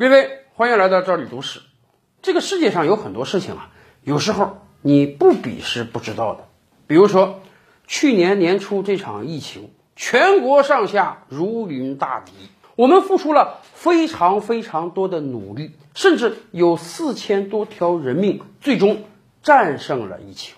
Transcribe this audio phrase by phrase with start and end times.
[0.00, 1.58] 各位，欢迎来到这里读史。
[2.22, 3.70] 这个世界上有很多事情啊，
[4.04, 6.44] 有时候你不比是不知道的。
[6.86, 7.40] 比如说，
[7.88, 12.30] 去年年初这场疫情，全国上下如临大敌，
[12.76, 19.02] 我们付出了非常非常多的努力，甚至有四千多条人命，最终
[19.42, 20.54] 战胜了疫情。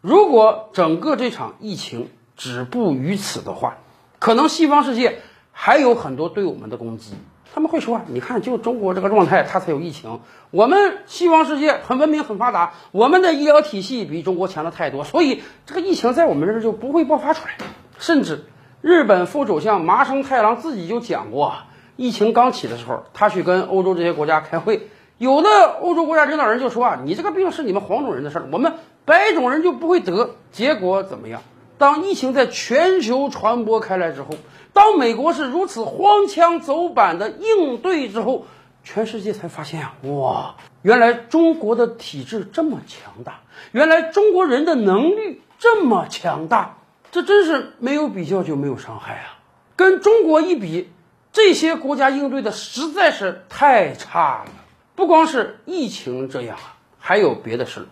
[0.00, 3.78] 如果整个这场疫情止步于此的话，
[4.18, 5.20] 可能西方世界
[5.52, 7.12] 还有很多对我们的攻击。
[7.54, 10.18] 他们会说：“你看，就中国这个状态，它才有疫情。
[10.50, 17.54] 我们西方世界很文明、很发达，我们的医疗体系比中国强的太多，所以这个疫情在我们这儿就不会爆发出来。
[18.00, 18.46] 甚至
[18.80, 21.54] 日本副首相麻生太郎自己就讲过，
[21.94, 25.48] 疫情刚起的时候，他去跟欧洲这些国家开会，有的
[25.80, 28.74] 欧洲国家领导人就说啊，你这个病是你们黄种人的事儿，我们
[29.04, 30.30] 白种人就不会得。
[30.50, 31.40] 结果怎么样？
[31.78, 34.30] 当疫情在全球传播开来之后。”
[34.74, 38.44] 当美国是如此荒腔走板的应对之后，
[38.82, 46.78] 全世界才发现啊，哇，原来中国的体制这么强大，原来中国人的能力这么强大，
[47.12, 49.38] 这真是没有比较就没有伤害啊！
[49.76, 50.90] 跟中国一比，
[51.32, 54.50] 这些国家应对的实在是太差了。
[54.96, 57.86] 不光是疫情这样啊，还有别的事，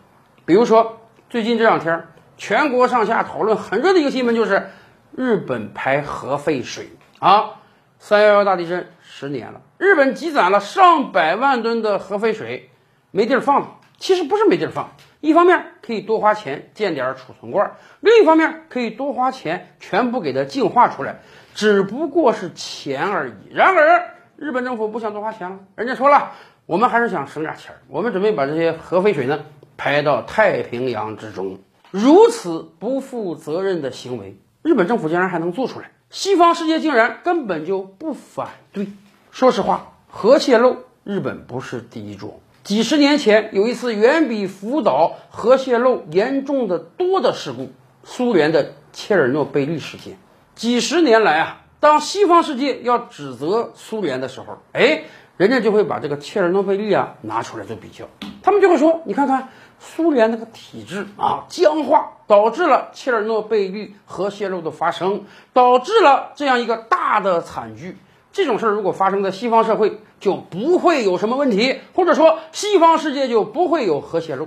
[0.45, 0.99] 比如说
[1.31, 2.09] 最近这两天，
[2.43, 4.67] 全国上下讨论很热的一个新闻就是。
[5.15, 6.89] 日本排核废水
[7.21, 7.61] 啊！
[8.01, 12.71] 三幺幺大地震十年了，日本积攒了上百万吨的核废水，
[13.13, 13.77] 没地儿放了。
[13.99, 21.21] 其实不是没地儿放，一方面可以多花钱建点储存罐，另一方面可以多花钱全部给它净化出来，
[21.55, 23.35] 只不过是钱而已。
[23.53, 26.33] 然而日本政府不想多花钱了，人家说了，
[26.67, 29.45] 我们还是想省点钱，我们准备把这些核废水呢
[29.77, 31.61] 排到太平洋之中。
[31.93, 34.39] 如此不负责任的行为。
[34.63, 38.87] 日本政府竟然还能做出来，西方世界竟然根本就不反对。
[39.31, 42.33] 说实话，核泄漏日本不是第一桩。
[42.65, 47.73] 几十年前有一次远比福岛核泄漏严重的多的事故——
[48.05, 50.17] 苏联的切尔诺贝利事件。
[50.55, 55.03] 几十年来啊，当西方世界要指责苏联的时候，哎，
[55.37, 58.07] 人家就会把这个切尔诺贝利啊拿出来做比较，
[58.43, 59.51] 他们就会说：“你看看。”
[59.85, 67.99] 苏联那个体制啊，僵化，导致了切尔诺贝利核泄漏的发生，导致了这样一个大的惨剧。
[68.31, 74.47] 这种事儿如果发生在西方社会，就不会有什么问题，或者说西方世界就不会有核泄漏。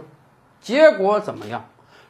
[0.61, 1.65] 结果怎么样？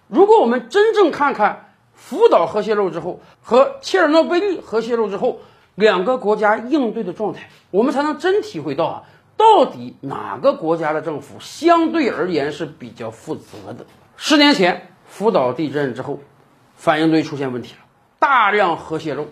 [0.08, 5.40] 如果我们真正看看福岛核泄漏之后和切尔诺贝利核泄漏之后
[5.74, 9.03] 两个国家应对的状态，我们才能真体会到啊。
[9.38, 13.85] 到底哪个国家的政府相对而言是比较负责的？
[14.16, 16.19] 十年前福岛地震之后，
[16.75, 17.79] 反应堆出现问题了，
[18.18, 19.28] 大量核泄漏。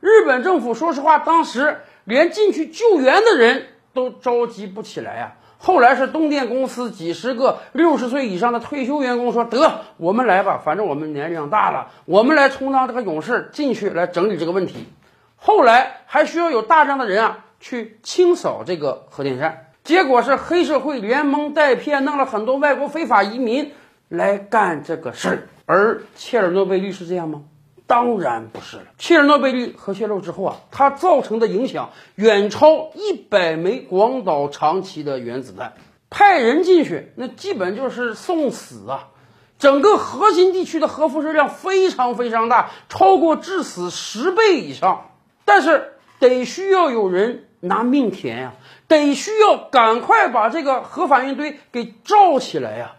[0.00, 5.34] 日本政府说实话，当时连进去救援的人都召集不起来啊。
[5.58, 14.86] 后来是东电公司几十个六十岁以上的退休员工说：“得，我们来吧，反正我们年龄大了，我们来充当这个勇士，进去来整理这个问题。”
[15.34, 17.44] 后来还需要有大量的人啊。
[17.60, 23.72] 去清扫这个核电站，结果是黑社会连蒙带骗，弄了很多外国非法移民
[24.08, 25.48] 来干这个事儿。
[25.66, 27.42] 而切尔诺贝利是这样吗？
[27.86, 28.84] 当然不是了。
[28.98, 35.72] 切尔诺贝利核泄漏之后啊，它造成的影响远超一百枚广岛长崎的原子弹，
[36.10, 39.08] 派人进去那基本就是送死啊！
[39.58, 45.10] 整个核心地区的核辐射量非常非常大，超过致死十倍以上。
[45.44, 47.47] 但是得需要有人。
[47.60, 48.52] 拿命填呀，
[48.86, 52.92] 得需要赶快把这个核反应堆给罩起来呀。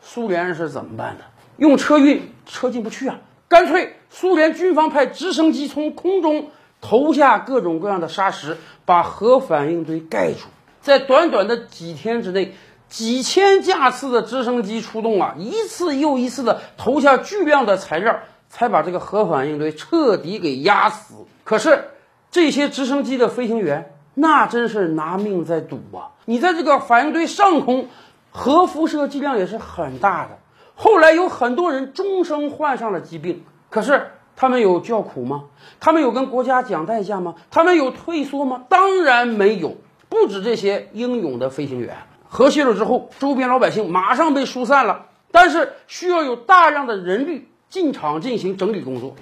[0.00, 1.24] 苏联是怎么办的？
[1.56, 6.50] 用车运，车进不去啊，干脆苏联军方派直升机从空中
[6.80, 10.40] 投下各种各样的沙石，把核反应堆盖住。
[10.80, 12.54] 在短短的几天之内，
[12.88, 18.18] 几千架次的直升机出动啊，一次又一次的投下巨量的材料，
[18.48, 21.14] 才把这个核反应堆彻底给压死。
[21.44, 21.84] 可是
[22.30, 23.91] 这些直升机的飞行员。
[24.14, 26.12] 那真是拿命在赌啊！
[26.24, 27.88] 你在这个反应堆上空，
[28.30, 30.38] 核辐射剂量也是很大的。
[30.74, 35.44] 后来有很多人终生患上了疾病，可是他们有叫苦吗？
[35.80, 37.36] 他们有跟国家讲代价吗？
[37.50, 38.64] 他们有退缩吗？
[38.68, 39.76] 当然没有。
[40.08, 41.96] 不止这些英勇的飞行员，
[42.28, 49.16] 核泄漏之后，周边老百姓马上被疏散了，但是需要有大量的人力进场进行整理工作。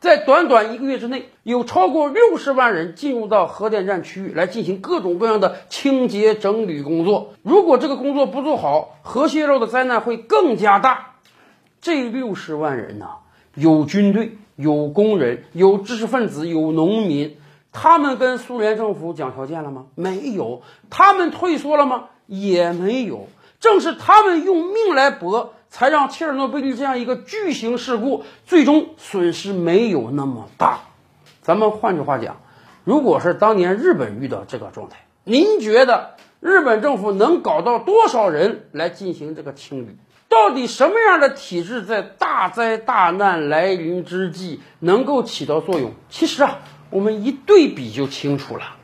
[0.00, 7.34] 在短短一个月之内，有超过六十万人进入到核电站区域来进行各种各样的清洁整理工作。
[7.42, 11.14] 如果这个工作不做好，核泄漏的灾难会更加大。
[11.80, 13.06] 这六十万人呢，
[13.54, 17.36] 有军队，有工人，有知识分子，有农民。
[17.72, 19.86] 他们跟苏联政府讲条件了吗？
[19.94, 20.62] 没有。
[20.90, 22.04] 他们退缩了吗？
[22.26, 23.28] 也没有。
[23.60, 30.80] 正是他们用命来搏，才让切尔诺贝利这样一个巨型事故最终损失没有那么大。
[31.42, 32.36] 咱们换句话讲，
[32.84, 39.96] 如果是当年日本遇到这个状态，您觉得日本政府能搞到多少人来进行这个清理？
[40.28, 45.92] 到底什么样的体制在大灾大难来临之际能够起到作用？
[46.10, 46.58] 其实啊，
[46.90, 48.76] 我们一对比就清楚了。